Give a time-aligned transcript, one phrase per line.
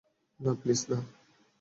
[0.39, 0.97] না, প্লিজ, না!